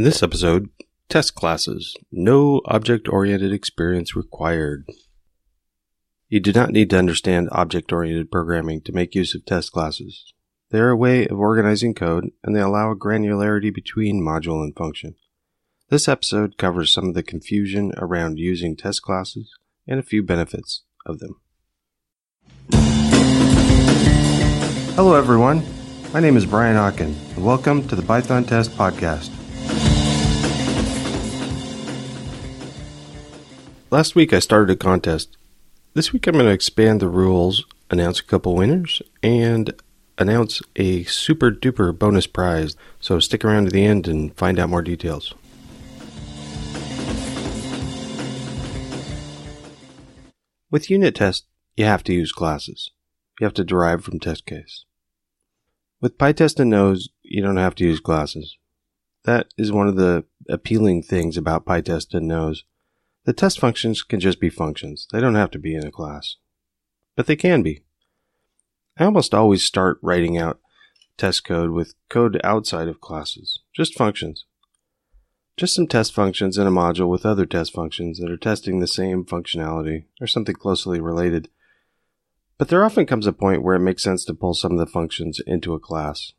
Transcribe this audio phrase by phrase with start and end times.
[0.00, 0.70] In this episode,
[1.10, 1.94] test classes.
[2.10, 4.88] No object oriented experience required.
[6.30, 10.32] You do not need to understand object oriented programming to make use of test classes.
[10.70, 14.74] They are a way of organizing code and they allow a granularity between module and
[14.74, 15.16] function.
[15.90, 19.52] This episode covers some of the confusion around using test classes
[19.86, 21.42] and a few benefits of them.
[24.96, 25.62] Hello, everyone.
[26.14, 29.30] My name is Brian Okken, and welcome to the Python Test Podcast.
[33.92, 35.36] Last week I started a contest.
[35.94, 39.74] This week I'm going to expand the rules, announce a couple winners, and
[40.16, 42.76] announce a super duper bonus prize.
[43.00, 45.34] So stick around to the end and find out more details.
[50.70, 52.92] With unit tests, you have to use classes.
[53.40, 54.84] You have to derive from test case.
[56.00, 58.56] With PyTest and Nose, you don't have to use classes.
[59.24, 62.62] That is one of the appealing things about PyTest and Nose.
[63.30, 65.06] The test functions can just be functions.
[65.12, 66.34] They don't have to be in a class.
[67.14, 67.84] But they can be.
[68.98, 70.58] I almost always start writing out
[71.16, 74.46] test code with code outside of classes, just functions.
[75.56, 78.88] Just some test functions in a module with other test functions that are testing the
[78.88, 81.50] same functionality or something closely related.
[82.58, 84.86] But there often comes a point where it makes sense to pull some of the
[84.86, 86.32] functions into a class.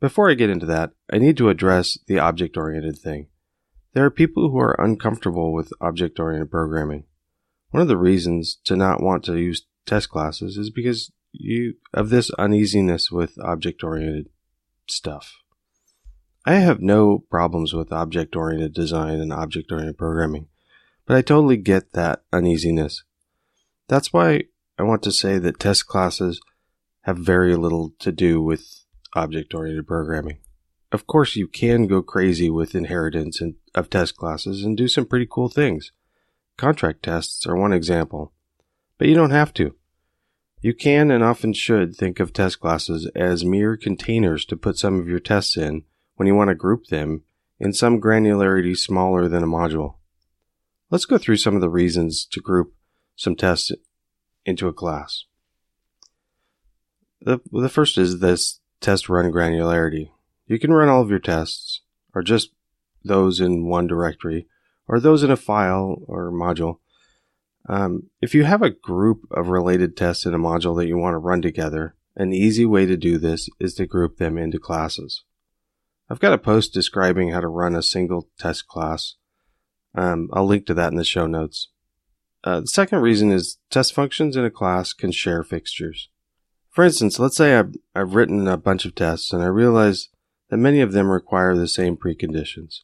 [0.00, 3.26] Before I get into that, I need to address the object oriented thing.
[3.94, 7.04] There are people who are uncomfortable with object oriented programming.
[7.70, 12.10] One of the reasons to not want to use test classes is because you of
[12.10, 14.28] this uneasiness with object oriented
[14.88, 15.36] stuff.
[16.46, 20.48] I have no problems with object oriented design and object oriented programming,
[21.04, 23.04] but I totally get that uneasiness.
[23.88, 24.44] That's why
[24.78, 26.40] I want to say that test classes
[27.02, 30.38] have very little to do with object oriented programming.
[30.90, 33.42] Of course, you can go crazy with inheritance
[33.74, 35.92] of test classes and do some pretty cool things.
[36.56, 38.32] Contract tests are one example,
[38.96, 39.74] but you don't have to.
[40.60, 44.98] You can and often should think of test classes as mere containers to put some
[44.98, 45.84] of your tests in
[46.16, 47.22] when you want to group them
[47.60, 49.96] in some granularity smaller than a module.
[50.90, 52.74] Let's go through some of the reasons to group
[53.14, 53.70] some tests
[54.44, 55.24] into a class.
[57.20, 60.10] The, the first is this test run granularity.
[60.48, 61.82] You can run all of your tests,
[62.14, 62.50] or just
[63.04, 64.48] those in one directory,
[64.88, 66.78] or those in a file or module.
[67.68, 71.12] Um, if you have a group of related tests in a module that you want
[71.12, 75.22] to run together, an easy way to do this is to group them into classes.
[76.08, 79.16] I've got a post describing how to run a single test class.
[79.94, 81.68] Um, I'll link to that in the show notes.
[82.42, 86.08] Uh, the second reason is test functions in a class can share fixtures.
[86.70, 90.08] For instance, let's say I've, I've written a bunch of tests and I realize
[90.50, 92.80] that many of them require the same preconditions.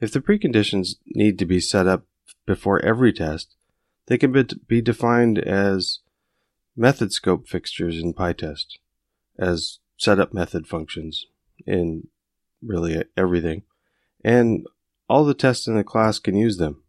[0.00, 2.04] If the preconditions need to be set up
[2.46, 3.54] before every test,
[4.06, 4.32] they can
[4.66, 6.00] be defined as
[6.76, 8.78] method scope fixtures in PyTest,
[9.38, 11.26] as setup method functions
[11.66, 12.08] in
[12.62, 13.62] really everything,
[14.24, 14.66] and
[15.08, 16.82] all the tests in the class can use them.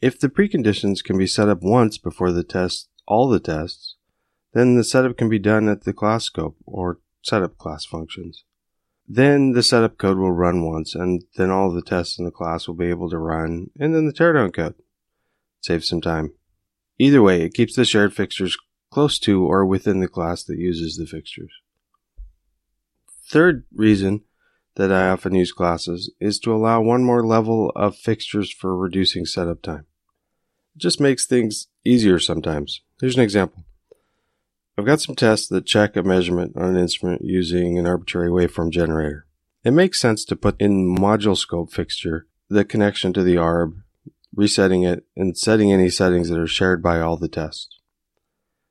[0.00, 3.96] If the preconditions can be set up once before the test, all the tests,
[4.52, 8.44] then the setup can be done at the class scope or setup class functions.
[9.12, 12.68] Then the setup code will run once, and then all the tests in the class
[12.68, 14.76] will be able to run, and then the teardown code.
[15.60, 16.32] Saves some time.
[16.96, 18.56] Either way, it keeps the shared fixtures
[18.88, 21.50] close to or within the class that uses the fixtures.
[23.28, 24.22] Third reason
[24.76, 29.26] that I often use classes is to allow one more level of fixtures for reducing
[29.26, 29.86] setup time.
[30.76, 32.80] It just makes things easier sometimes.
[33.00, 33.64] Here's an example.
[34.80, 38.70] I've got some tests that check a measurement on an instrument using an arbitrary waveform
[38.70, 39.26] generator.
[39.62, 43.82] It makes sense to put in module scope fixture the connection to the ARB,
[44.34, 47.78] resetting it, and setting any settings that are shared by all the tests.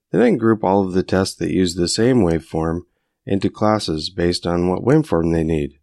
[0.10, 2.86] Then I can group all of the tests that use the same waveform
[3.28, 5.78] into classes based on what waveform they need.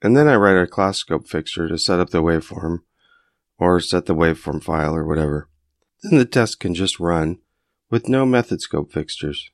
[0.00, 2.78] And then I write a class scope fixture to set up the waveform,
[3.58, 5.50] or set the waveform file or whatever.
[6.02, 7.40] Then the test can just run
[7.90, 9.50] with no method scope fixtures.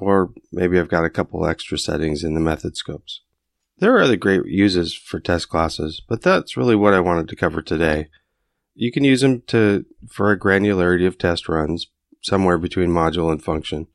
[0.00, 3.22] Or maybe I've got a couple extra settings in the method scopes.
[3.78, 7.36] There are other great uses for test classes, but that's really what I wanted to
[7.36, 8.08] cover today.
[8.74, 11.88] You can use them to for a granularity of test runs,
[12.22, 13.86] somewhere between module and function.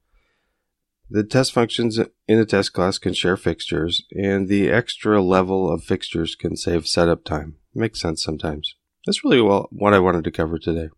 [1.09, 5.83] The test functions in a test class can share fixtures, and the extra level of
[5.83, 7.57] fixtures can save setup time.
[7.75, 8.75] Makes sense sometimes.
[9.05, 10.89] That's really what I wanted to cover today.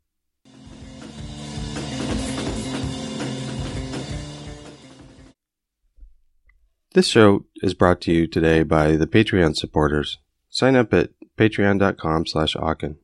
[6.95, 10.17] This show is brought to you today by the Patreon supporters.
[10.47, 12.95] Sign up at patreon.com slash Okken.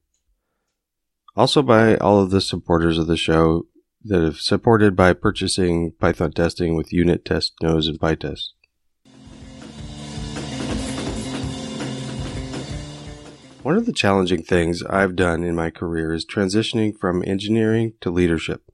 [1.35, 3.65] Also by all of the supporters of the show
[4.05, 8.51] that have supported by purchasing Python testing with unit test nose and PyTest.
[13.61, 18.09] One of the challenging things I've done in my career is transitioning from engineering to
[18.09, 18.71] leadership.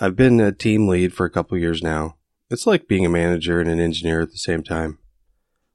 [0.00, 2.16] I've been a team lead for a couple years now.
[2.48, 4.98] It's like being a manager and an engineer at the same time.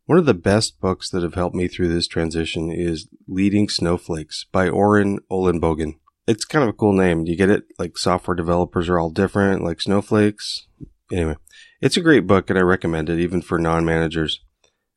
[0.06, 4.46] One of the best books that have helped me through this transition is Leading Snowflakes
[4.52, 5.96] by Oren Ellenbogen.
[6.28, 7.26] It's kind of a cool name.
[7.26, 7.66] You get it?
[7.78, 10.68] Like software developers are all different, like snowflakes.
[11.12, 11.36] Anyway,
[11.82, 14.40] it's a great book and I recommend it even for non-managers.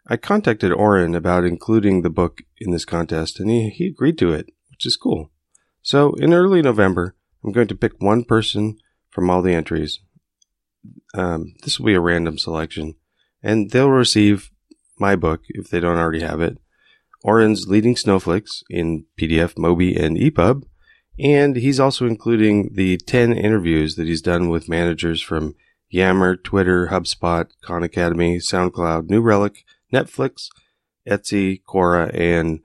[0.07, 4.33] I contacted Oren about including the book in this contest and he, he agreed to
[4.33, 5.33] it, which is cool.
[5.83, 8.79] So in early November, I'm going to pick one person
[9.11, 9.99] from all the entries.
[11.15, 12.97] Um, this will be a random selection
[13.45, 14.51] and they'll receive
[14.99, 16.59] my book if they don't already have it.
[17.23, 20.65] Oren's Leading Snowflakes in PDF, Mobi, and EPUB.
[21.19, 25.55] And he's also including the 10 interviews that he's done with managers from
[25.89, 30.49] Yammer, Twitter, HubSpot, Khan Academy, SoundCloud, New Relic, Netflix,
[31.09, 32.61] Etsy, Quora, and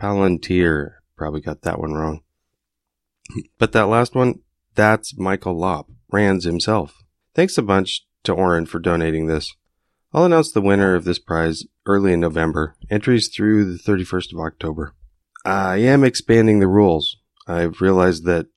[0.00, 0.92] Palantir.
[1.16, 2.20] Probably got that one wrong.
[3.58, 4.40] But that last one,
[4.74, 7.01] that's Michael Lopp, Rands himself.
[7.34, 9.54] Thanks a bunch to Oren for donating this.
[10.12, 14.40] I'll announce the winner of this prize early in November, entries through the 31st of
[14.40, 14.94] October.
[15.44, 17.16] I am expanding the rules.
[17.46, 18.48] I've realized that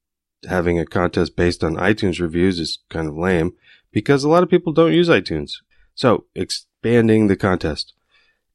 [0.48, 3.54] having a contest based on iTunes reviews is kind of lame
[3.94, 5.54] because a lot of people don't use iTunes.
[5.96, 7.94] So, expanding the contest.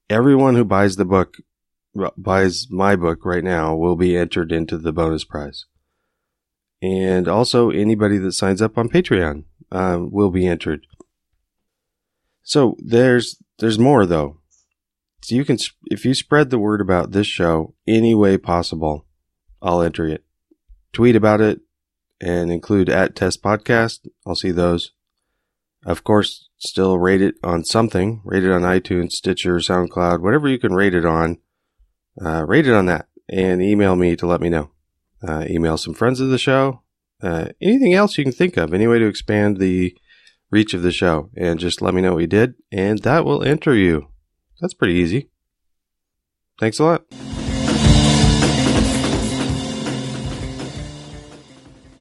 [0.07, 1.37] Everyone who buys the book,
[2.15, 5.65] buys my book right now, will be entered into the bonus prize.
[6.81, 10.87] And also, anybody that signs up on Patreon um, will be entered.
[12.43, 14.39] So there's there's more though.
[15.21, 19.05] So you can if you spread the word about this show any way possible,
[19.61, 20.25] I'll enter it.
[20.91, 21.61] Tweet about it
[22.19, 24.07] and include at test podcast.
[24.25, 24.91] I'll see those.
[25.85, 28.21] Of course, still rate it on something.
[28.23, 31.37] Rate it on iTunes, Stitcher, SoundCloud, whatever you can rate it on.
[32.23, 34.70] Uh, rate it on that and email me to let me know.
[35.25, 36.81] Uh, email some friends of the show.
[37.21, 38.73] Uh, anything else you can think of.
[38.73, 39.95] Any way to expand the
[40.49, 43.43] reach of the show and just let me know what you did and that will
[43.43, 44.09] enter you.
[44.59, 45.29] That's pretty easy.
[46.59, 47.30] Thanks a lot.